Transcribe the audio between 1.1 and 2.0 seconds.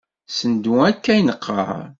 i neqqar.